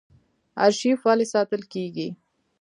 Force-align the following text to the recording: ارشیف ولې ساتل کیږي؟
ارشیف 0.63 0.99
ولې 1.07 1.25
ساتل 1.33 1.61
کیږي؟ 1.73 2.07